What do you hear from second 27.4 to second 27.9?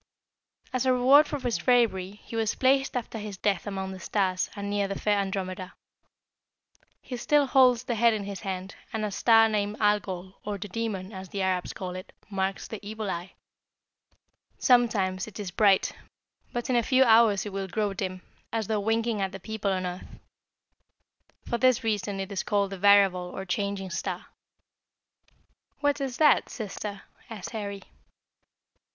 Harry.